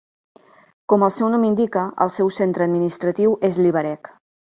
Com 0.93 1.05
el 1.09 1.13
seu 1.17 1.29
nom 1.35 1.45
indica, 1.51 1.85
el 2.07 2.13
seu 2.17 2.35
centre 2.41 2.69
administratiu 2.71 3.41
és 3.53 3.65
Liberec. 3.69 4.15